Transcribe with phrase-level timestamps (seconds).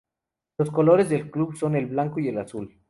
[0.57, 2.75] Los colores del club son el blanco y el azul.